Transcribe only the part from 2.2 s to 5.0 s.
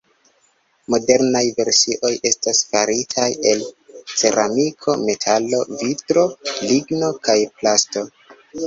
estas faritaj el ceramiko,